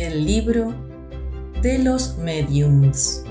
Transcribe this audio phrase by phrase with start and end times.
[0.00, 0.72] El libro
[1.60, 3.22] de los mediums.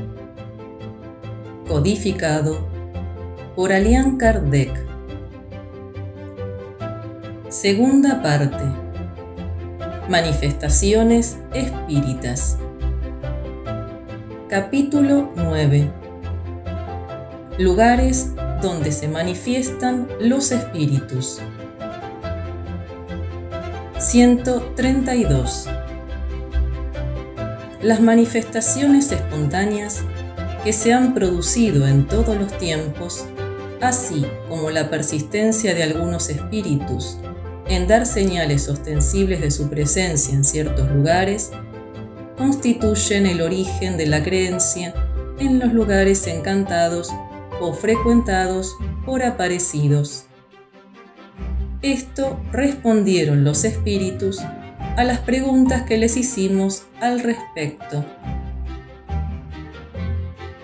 [1.68, 2.70] Codificado
[3.56, 4.70] por Alian Kardec.
[7.50, 8.64] Segunda parte.
[10.10, 12.60] Manifestaciones espíritas.
[14.48, 15.92] Capítulo 9.
[17.58, 21.42] Lugares donde se manifiestan los espíritus.
[23.98, 25.68] 132.
[27.82, 30.04] Las manifestaciones espontáneas
[30.66, 33.26] que se han producido en todos los tiempos,
[33.80, 37.18] así como la persistencia de algunos espíritus
[37.70, 41.52] en dar señales ostensibles de su presencia en ciertos lugares,
[42.38, 44.94] constituyen el origen de la creencia
[45.40, 47.10] en los lugares encantados
[47.62, 48.76] o frecuentados
[49.06, 50.26] por aparecidos.
[51.82, 54.40] Esto respondieron los espíritus
[55.00, 58.04] a las preguntas que les hicimos al respecto.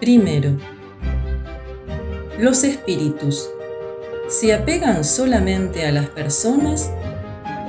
[0.01, 0.57] Primero,
[2.37, 3.49] los espíritus
[4.27, 6.91] se apegan solamente a las personas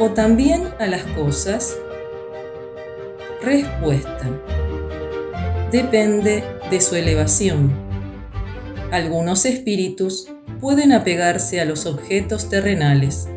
[0.01, 1.77] o también a las cosas?
[3.45, 4.29] Respuesta.
[5.71, 7.73] Depende de su elevación.
[8.91, 10.27] Algunos espíritus
[10.61, 13.29] pueden apegarse a los objetos terrenales.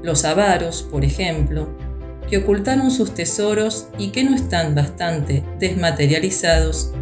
[0.00, 1.87] Los avaros, por ejemplo,
[2.28, 6.92] que ocultaron sus tesoros y que no están bastante desmaterializados,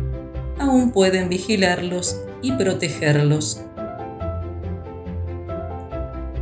[0.58, 3.62] aún pueden vigilarlos y protegerlos.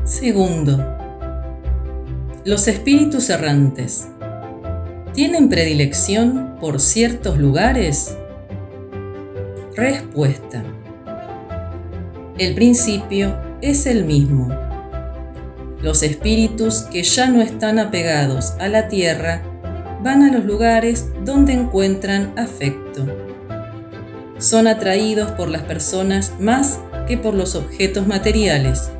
[0.05, 0.95] Segundo,
[2.45, 4.09] los espíritus errantes.
[5.15, 8.17] ¿Tienen predilección por ciertos lugares?
[9.75, 10.63] Respuesta.
[12.37, 14.64] El principio es el mismo.
[15.85, 19.43] Los espíritus que ya no están apegados a la tierra
[20.03, 23.07] van a los lugares donde encuentran afecto.
[24.39, 28.93] Son atraídos por las personas más que por los objetos materiales.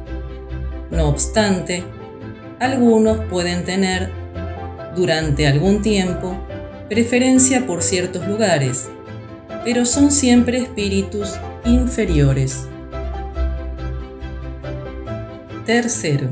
[0.91, 1.85] No obstante,
[2.61, 4.11] algunos pueden tener,
[4.95, 6.37] durante algún tiempo,
[6.91, 8.91] preferencia por ciertos lugares,
[9.65, 11.33] pero son siempre espíritus
[11.65, 12.69] inferiores.
[15.65, 16.29] Tercero,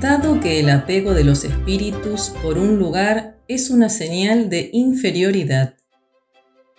[0.00, 5.74] dado que el apego de los espíritus por un lugar es una señal de inferioridad,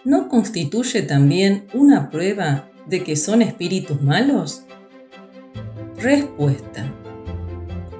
[0.06, 4.64] ¿no constituye también una prueba de que son espíritus malos?
[5.98, 6.86] Respuesta.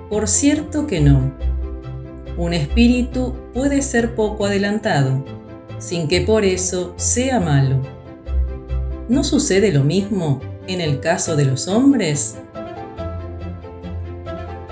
[0.10, 1.34] Por cierto que no.
[2.38, 5.26] Un espíritu puede ser poco adelantado,
[5.80, 7.82] sin que por eso sea malo.
[9.10, 12.38] ¿No sucede lo mismo en el caso de los hombres?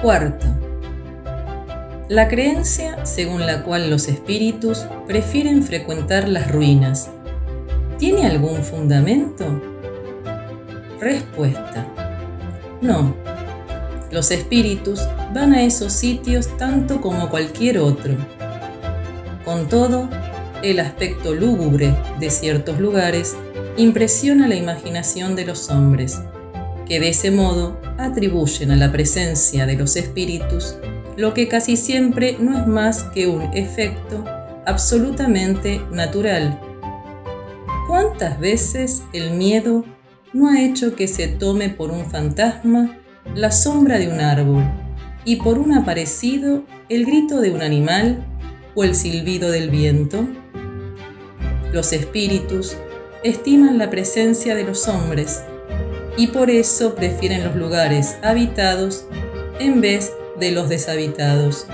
[0.01, 0.45] Cuarto.
[2.07, 7.09] La creencia según la cual los espíritus prefieren frecuentar las ruinas,
[7.97, 9.45] ¿tiene algún fundamento?
[10.99, 11.87] Respuesta.
[12.79, 13.15] No,
[14.11, 15.01] los espíritus
[15.33, 18.13] van a esos sitios tanto como cualquier otro.
[19.43, 20.07] Con todo,
[20.61, 23.35] el aspecto lúgubre de ciertos lugares
[23.77, 26.21] impresiona la imaginación de los hombres,
[26.87, 30.75] que de ese modo atribuyen a la presencia de los espíritus
[31.17, 34.23] lo que casi siempre no es más que un efecto
[34.65, 36.59] absolutamente natural.
[37.87, 39.83] ¿Cuántas veces el miedo
[40.33, 42.99] no ha hecho que se tome por un fantasma
[43.33, 44.63] la sombra de un árbol
[45.25, 48.23] y por un aparecido el grito de un animal
[48.75, 50.27] o el silbido del viento?
[51.73, 52.77] Los espíritus
[53.23, 55.41] estiman la presencia de los hombres
[56.17, 59.05] y por eso prefieren los lugares habitados
[59.59, 61.67] en vez de los deshabitados.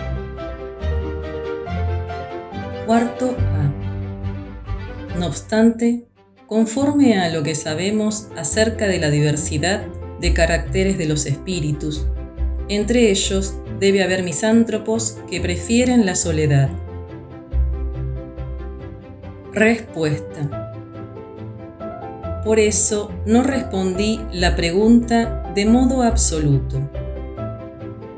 [2.85, 5.17] Cuarto A.
[5.17, 6.05] No obstante,
[6.47, 9.85] conforme a lo que sabemos acerca de la diversidad
[10.19, 12.05] de caracteres de los espíritus.
[12.67, 16.69] Entre ellos debe haber misántropos que prefieren la soledad.
[19.53, 20.62] Respuesta.
[22.43, 26.89] Por eso no respondí la pregunta de modo absoluto.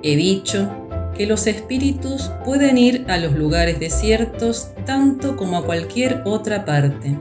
[0.01, 0.69] He dicho
[1.15, 7.17] que los espíritus pueden ir a los lugares desiertos tanto como a cualquier otra parte.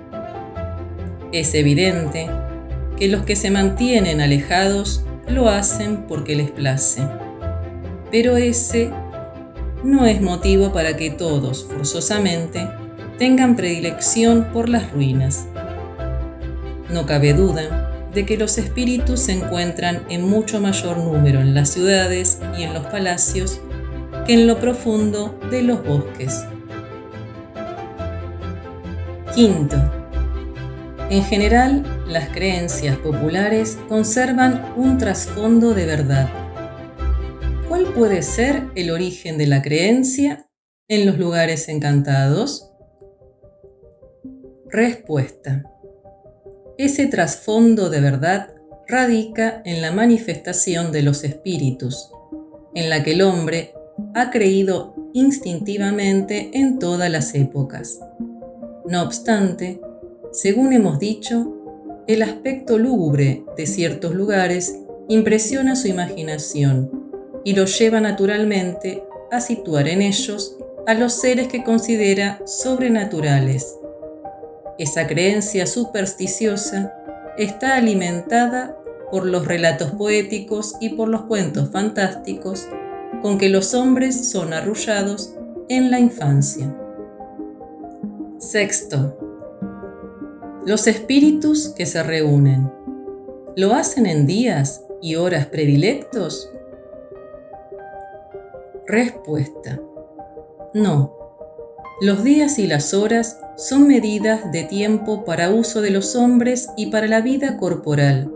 [1.33, 2.29] Es evidente
[2.97, 7.03] que los que se mantienen alejados lo hacen porque les place.
[8.11, 8.91] Pero ese
[9.83, 12.67] no es motivo para que todos, forzosamente,
[13.19, 15.47] tengan predilección por las ruinas.
[16.95, 21.71] No cabe duda de que los espíritus se encuentran en mucho mayor número en las
[21.71, 23.61] ciudades y en los palacios
[24.25, 26.45] que en lo profundo de los bosques.
[29.35, 29.77] Quinto,
[31.11, 36.29] en general, las creencias populares conservan un trasfondo de verdad.
[37.67, 40.49] ¿Cuál puede ser el origen de la creencia
[40.87, 42.71] en los lugares encantados?
[44.71, 45.74] Respuesta.
[46.77, 48.49] Ese trasfondo de verdad
[48.89, 52.11] radica en la manifestación de los espíritus,
[52.75, 53.75] en la que el hombre
[54.15, 58.01] ha creído instintivamente en todas las épocas.
[58.87, 59.81] No obstante,
[60.33, 61.55] según hemos dicho,
[62.09, 66.91] el aspecto lúgubre de ciertos lugares impresiona su imaginación
[67.45, 70.57] y lo lleva naturalmente a situar en ellos
[70.87, 73.77] a los seres que considera sobrenaturales.
[74.79, 76.93] Esa creencia supersticiosa
[77.39, 78.77] está alimentada
[79.11, 82.67] por los relatos poéticos y por los cuentos fantásticos
[83.23, 85.35] con que los hombres son arrullados
[85.69, 86.75] en la infancia.
[88.39, 89.17] Sexto,
[90.67, 92.73] los espíritus que se reúnen,
[93.57, 96.51] ¿lo hacen en días y horas predilectos?
[98.87, 99.81] Respuesta.
[100.75, 101.24] No.
[102.01, 106.87] Los días y las horas son medidas de tiempo para uso de los hombres y
[106.87, 108.33] para la vida corporal.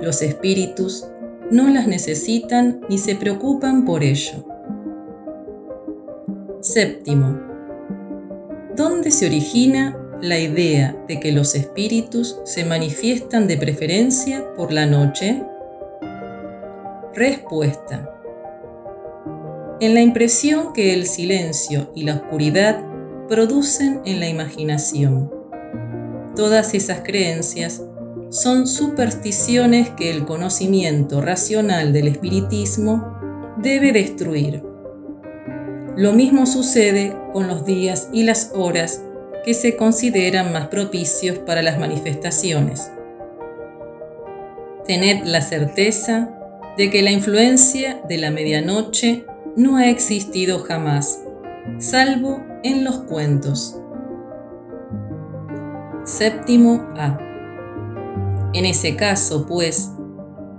[0.00, 1.06] Los espíritus
[1.48, 4.44] no las necesitan ni se preocupan por ello.
[6.60, 7.38] Séptimo.
[8.74, 14.86] ¿Dónde se origina la idea de que los espíritus se manifiestan de preferencia por la
[14.86, 15.40] noche?
[17.14, 18.15] Respuesta.
[19.78, 22.80] En la impresión que el silencio y la oscuridad
[23.28, 25.30] producen en la imaginación.
[26.34, 27.82] Todas esas creencias
[28.30, 34.62] son supersticiones que el conocimiento racional del espiritismo debe destruir.
[35.94, 39.02] Lo mismo sucede con los días y las horas
[39.44, 42.90] que se consideran más propicios para las manifestaciones.
[44.86, 46.30] Tened la certeza
[46.78, 51.22] de que la influencia de la medianoche no ha existido jamás,
[51.78, 53.80] salvo en los cuentos.
[56.04, 57.18] Séptimo A.
[58.52, 59.92] En ese caso, pues,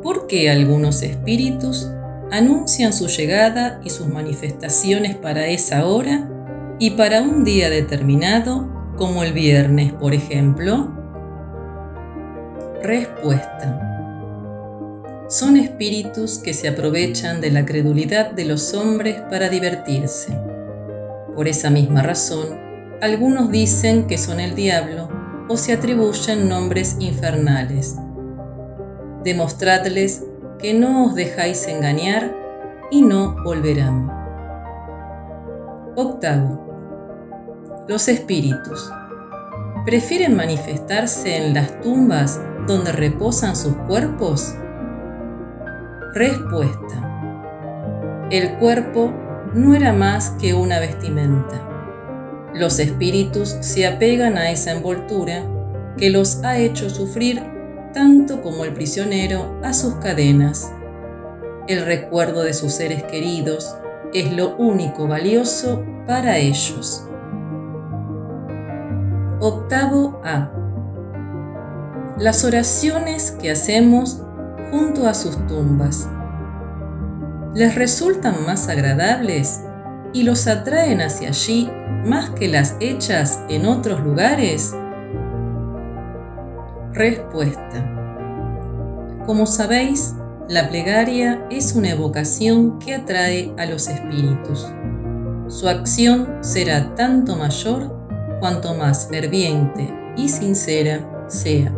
[0.01, 1.89] ¿por qué algunos espíritus
[2.31, 6.29] anuncian su llegada y sus manifestaciones para esa hora
[6.79, 8.67] y para un día determinado
[8.97, 10.91] como el viernes, por ejemplo?
[12.81, 13.96] Respuesta.
[15.29, 20.39] Son espíritus que se aprovechan de la credulidad de los hombres para divertirse.
[21.35, 22.57] Por esa misma razón,
[23.01, 25.09] algunos dicen que son el diablo
[25.49, 27.97] o se atribuyen nombres infernales.
[29.25, 30.23] Demostradles
[30.59, 32.33] que no os dejáis engañar
[32.89, 34.09] y no volverán.
[35.97, 36.67] Octavo
[37.87, 38.91] los espíritus.
[39.85, 44.55] ¿Prefieren manifestarse en las tumbas donde reposan sus cuerpos?
[46.17, 48.27] Respuesta.
[48.31, 49.13] El cuerpo
[49.53, 51.61] no era más que una vestimenta.
[52.55, 55.43] Los espíritus se apegan a esa envoltura
[55.95, 57.43] que los ha hecho sufrir
[57.93, 60.71] tanto como el prisionero a sus cadenas.
[61.67, 63.77] El recuerdo de sus seres queridos
[64.11, 67.07] es lo único valioso para ellos.
[69.39, 70.51] Octavo A.
[72.17, 74.23] Las oraciones que hacemos
[74.71, 76.07] junto a sus tumbas.
[77.53, 79.61] ¿Les resultan más agradables
[80.13, 81.69] y los atraen hacia allí
[82.05, 84.75] más que las hechas en otros lugares?
[86.93, 87.93] Respuesta.
[89.25, 90.15] Como sabéis,
[90.49, 94.67] la plegaria es una evocación que atrae a los espíritus.
[95.47, 97.93] Su acción será tanto mayor
[98.39, 101.73] cuanto más ferviente y sincera sea.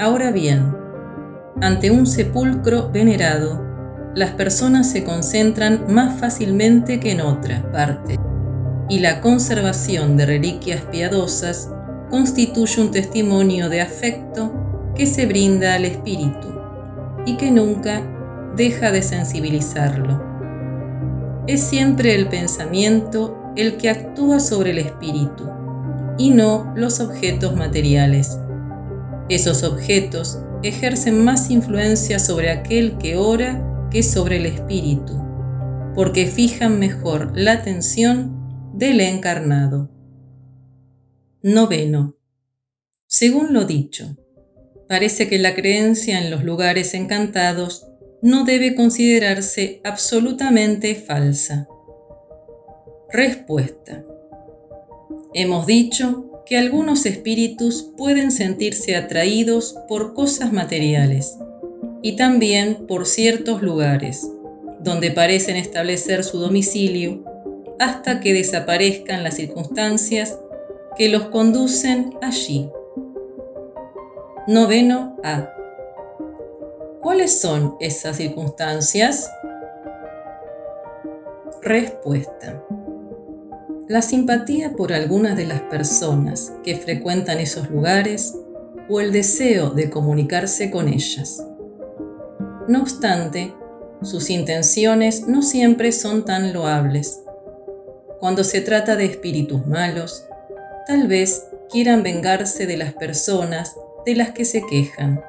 [0.00, 0.83] Ahora bien,
[1.60, 3.62] ante un sepulcro venerado,
[4.14, 8.18] las personas se concentran más fácilmente que en otra parte,
[8.88, 11.70] y la conservación de reliquias piadosas
[12.10, 14.52] constituye un testimonio de afecto
[14.94, 16.48] que se brinda al espíritu
[17.26, 18.02] y que nunca
[18.56, 20.22] deja de sensibilizarlo.
[21.46, 25.48] Es siempre el pensamiento el que actúa sobre el espíritu
[26.18, 28.38] y no los objetos materiales.
[29.28, 35.12] Esos objetos ejercen más influencia sobre aquel que ora que sobre el espíritu,
[35.94, 39.90] porque fijan mejor la atención del encarnado.
[41.42, 42.16] Noveno.
[43.06, 44.16] Según lo dicho,
[44.88, 47.86] parece que la creencia en los lugares encantados
[48.22, 51.68] no debe considerarse absolutamente falsa.
[53.10, 54.04] Respuesta.
[55.34, 61.38] Hemos dicho que algunos espíritus pueden sentirse atraídos por cosas materiales
[62.02, 64.28] y también por ciertos lugares,
[64.80, 67.24] donde parecen establecer su domicilio
[67.78, 70.38] hasta que desaparezcan las circunstancias
[70.96, 72.68] que los conducen allí.
[74.46, 75.50] Noveno A.
[77.00, 79.30] ¿Cuáles son esas circunstancias?
[81.62, 82.62] Respuesta.
[83.86, 88.34] La simpatía por algunas de las personas que frecuentan esos lugares
[88.88, 91.46] o el deseo de comunicarse con ellas.
[92.66, 93.52] No obstante,
[94.00, 97.20] sus intenciones no siempre son tan loables.
[98.20, 100.24] Cuando se trata de espíritus malos,
[100.86, 103.76] tal vez quieran vengarse de las personas
[104.06, 105.22] de las que se quejan.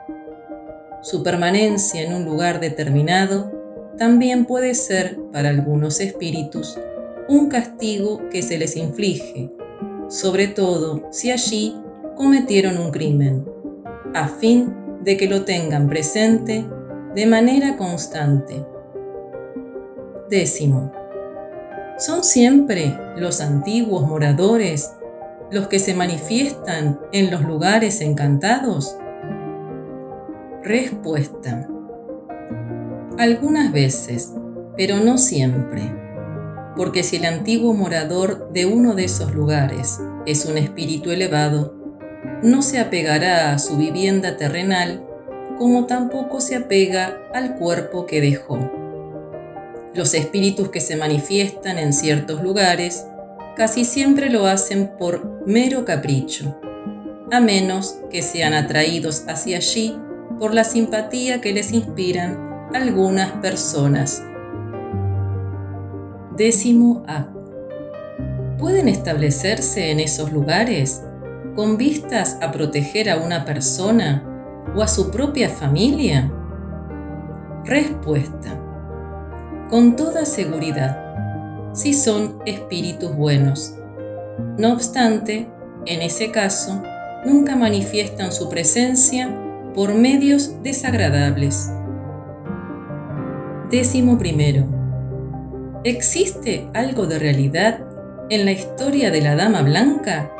[1.01, 3.51] Su permanencia en un lugar determinado
[3.97, 6.79] también puede ser para algunos espíritus
[7.27, 9.51] un castigo que se les inflige,
[10.09, 11.75] sobre todo si allí
[12.15, 13.45] cometieron un crimen,
[14.13, 16.65] a fin de que lo tengan presente
[17.15, 18.65] de manera constante.
[20.29, 20.91] Décimo.
[21.97, 24.91] ¿Son siempre los antiguos moradores
[25.51, 28.97] los que se manifiestan en los lugares encantados?
[30.63, 31.67] Respuesta.
[33.17, 34.33] Algunas veces,
[34.75, 36.04] pero no siempre,
[36.75, 41.73] porque si el antiguo morador de uno de esos lugares es un espíritu elevado,
[42.43, 45.05] no se apegará a su vivienda terrenal
[45.57, 48.71] como tampoco se apega al cuerpo que dejó.
[49.93, 53.05] Los espíritus que se manifiestan en ciertos lugares
[53.55, 56.59] casi siempre lo hacen por mero capricho,
[57.31, 59.97] a menos que sean atraídos hacia allí
[60.39, 64.21] por la simpatía que les inspiran algunas personas.
[66.37, 67.27] Décimo A.
[68.57, 71.01] ¿Pueden establecerse en esos lugares
[71.55, 74.21] con vistas a proteger a una persona
[74.75, 76.29] o a su propia familia?
[77.63, 78.59] Respuesta.
[79.69, 83.73] Con toda seguridad, si son espíritus buenos.
[84.57, 85.47] No obstante,
[85.85, 86.83] en ese caso,
[87.25, 89.33] nunca manifiestan su presencia
[89.73, 91.71] por medios desagradables.
[93.71, 94.74] Décimo primero.
[95.85, 97.79] ¿Existe algo de realidad
[98.31, 100.31] en la historia de la Dama Blanca?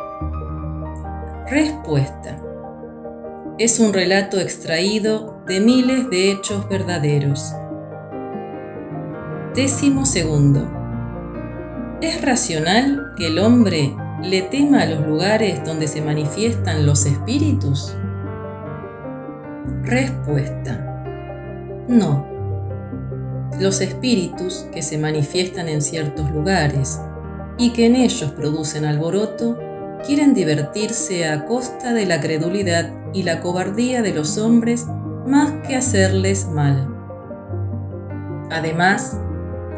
[1.48, 2.42] Respuesta
[3.60, 7.54] es un relato extraído de miles de hechos verdaderos.
[9.54, 10.68] Décimo segundo.
[12.02, 17.96] ¿Es racional que el hombre le tema a los lugares donde se manifiestan los espíritus?
[19.84, 21.06] Respuesta.
[21.88, 22.35] No.
[23.60, 27.00] Los espíritus que se manifiestan en ciertos lugares
[27.58, 29.58] y que en ellos producen alboroto
[30.06, 34.86] quieren divertirse a costa de la credulidad y la cobardía de los hombres
[35.26, 36.88] más que hacerles mal.
[38.52, 39.18] Además,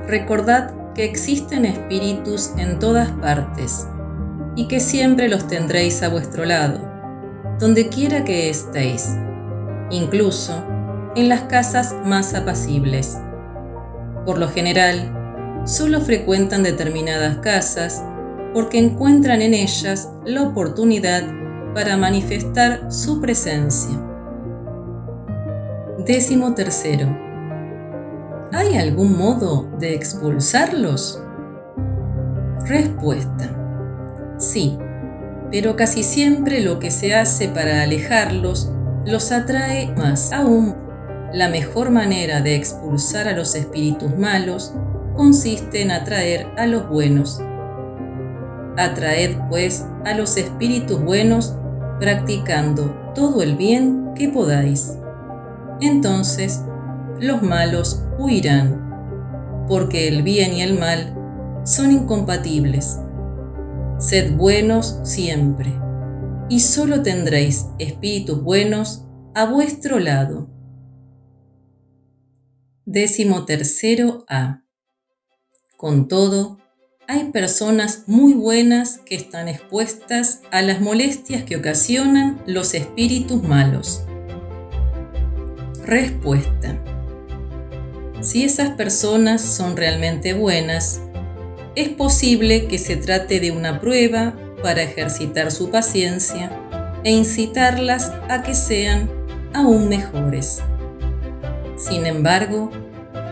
[0.08, 3.88] recordad que existen espíritus en todas partes
[4.56, 6.80] y que siempre los tendréis a vuestro lado,
[7.60, 9.16] donde quiera que estéis,
[9.92, 10.64] incluso
[11.16, 13.18] en las casas más apacibles.
[14.28, 18.04] Por lo general, solo frecuentan determinadas casas
[18.54, 21.24] porque encuentran en ellas la oportunidad
[21.74, 23.98] para manifestar su presencia.
[26.06, 27.08] Décimo tercero.
[28.52, 31.24] ¿Hay algún modo de expulsarlos?
[32.66, 33.50] Respuesta.
[34.38, 34.78] Sí,
[35.52, 38.74] pero casi siempre lo que se hace para alejarlos
[39.06, 40.87] los atrae más aún.
[41.34, 44.74] La mejor manera de expulsar a los espíritus malos
[45.16, 47.42] consiste en atraer a los buenos.
[48.78, 51.54] Atraed pues a los espíritus buenos
[52.00, 54.98] practicando todo el bien que podáis.
[55.82, 56.62] Entonces
[57.20, 61.14] los malos huirán, porque el bien y el mal
[61.66, 63.00] son incompatibles.
[63.98, 65.74] Sed buenos siempre,
[66.48, 70.48] y solo tendréis espíritus buenos a vuestro lado.
[72.90, 74.62] Décimo tercero A.
[75.76, 76.58] Con todo,
[77.06, 84.04] hay personas muy buenas que están expuestas a las molestias que ocasionan los espíritus malos.
[85.84, 86.82] Respuesta.
[88.22, 91.02] Si esas personas son realmente buenas,
[91.76, 96.58] es posible que se trate de una prueba para ejercitar su paciencia
[97.04, 99.12] e incitarlas a que sean
[99.54, 100.62] aún mejores.
[101.78, 102.72] Sin embargo,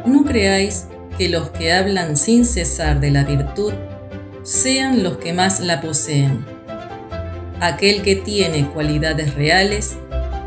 [0.06, 0.86] no creáis
[1.18, 3.74] que los que hablan sin cesar de la virtud
[4.44, 6.46] sean los que más la poseen.
[7.60, 9.98] Aquel que tiene cualidades reales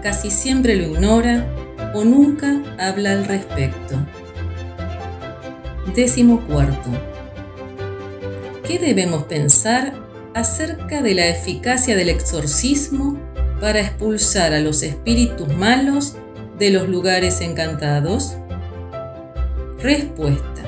[0.03, 1.47] casi siempre lo ignora
[1.95, 3.97] o nunca habla al respecto.
[5.95, 6.91] Décimo cuarto.
[8.65, 9.95] ¿Qué debemos pensar
[10.35, 13.19] acerca de la eficacia del exorcismo
[13.61, 16.17] para expulsar a los espíritus malos
[16.59, 18.37] de los lugares encantados?
[19.79, 20.65] Respuesta.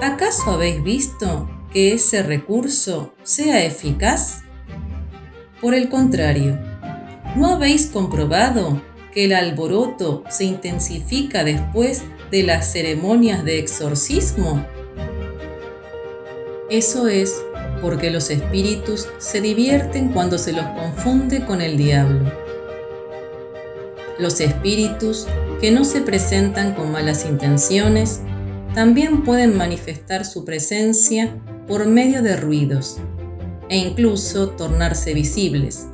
[0.00, 4.42] ¿Acaso habéis visto que ese recurso sea eficaz?
[5.60, 6.58] Por el contrario,
[7.36, 8.80] ¿no habéis comprobado
[9.12, 14.64] que el alboroto se intensifica después de las ceremonias de exorcismo?
[16.70, 17.42] Eso es
[17.80, 22.41] porque los espíritus se divierten cuando se los confunde con el diablo.
[24.22, 25.26] Los espíritus
[25.60, 28.20] que no se presentan con malas intenciones
[28.72, 31.34] también pueden manifestar su presencia
[31.66, 32.98] por medio de ruidos
[33.68, 35.88] e incluso tornarse visibles,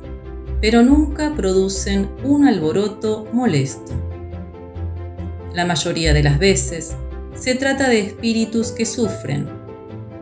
[0.61, 3.93] pero nunca producen un alboroto molesto.
[5.55, 6.93] La mayoría de las veces
[7.33, 9.49] se trata de espíritus que sufren,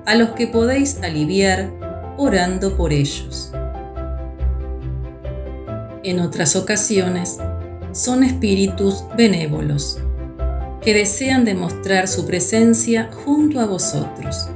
[0.06, 1.70] a los que podéis aliviar
[2.16, 3.52] orando por ellos.
[6.04, 7.38] En otras ocasiones,
[7.98, 9.98] son espíritus benévolos
[10.84, 14.50] que desean demostrar su presencia junto a vosotros,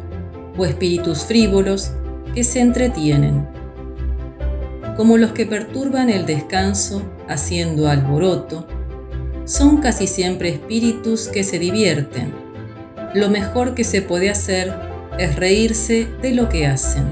[0.55, 1.91] o espíritus frívolos
[2.35, 3.47] que se entretienen,
[4.95, 8.67] como los que perturban el descanso haciendo alboroto,
[9.45, 12.31] son casi siempre espíritus que se divierten.
[13.15, 14.71] Lo mejor que se puede hacer
[15.17, 17.05] es reírse de lo que hacen.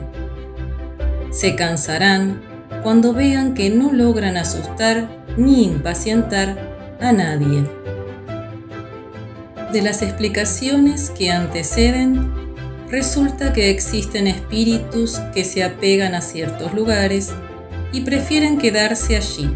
[1.32, 2.49] Se cansarán
[2.84, 7.64] cuando vean que no logran asustar ni impacientar a nadie
[9.72, 12.32] de las explicaciones que anteceden,
[12.90, 17.32] resulta que existen espíritus que se apegan a ciertos lugares
[17.92, 19.50] y prefieren quedarse allí,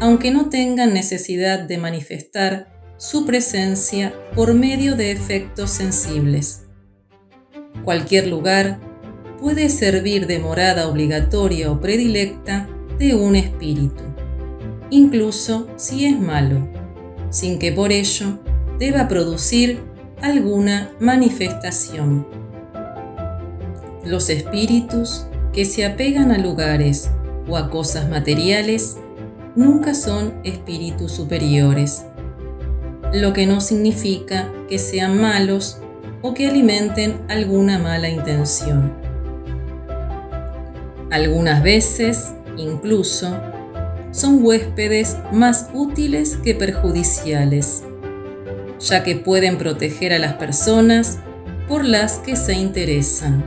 [0.00, 6.64] aunque no tengan necesidad de manifestar su presencia por medio de efectos sensibles.
[7.84, 8.80] Cualquier lugar
[9.40, 14.02] puede servir de morada obligatoria o predilecta de un espíritu,
[14.90, 16.68] incluso si es malo,
[17.30, 18.38] sin que por ello
[18.78, 19.80] deba producir
[20.20, 22.26] alguna manifestación.
[24.04, 27.10] Los espíritus que se apegan a lugares
[27.48, 28.96] o a cosas materiales
[29.54, 32.04] nunca son espíritus superiores,
[33.12, 35.78] lo que no significa que sean malos
[36.22, 39.07] o que alimenten alguna mala intención.
[41.10, 43.36] Algunas veces, incluso,
[44.10, 47.84] son huéspedes más útiles que perjudiciales
[48.80, 51.18] ya que pueden proteger a las personas
[51.68, 53.44] por las que se interesan.